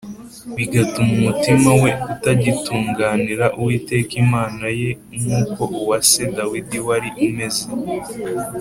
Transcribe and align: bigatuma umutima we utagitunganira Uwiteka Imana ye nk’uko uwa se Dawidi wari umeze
bigatuma 0.57 1.11
umutima 1.17 1.69
we 1.81 1.89
utagitunganira 2.13 3.45
Uwiteka 3.59 4.11
Imana 4.23 4.65
ye 4.79 4.89
nk’uko 5.19 5.59
uwa 5.81 5.97
se 6.09 6.23
Dawidi 6.37 6.77
wari 6.87 7.09
umeze 7.25 7.63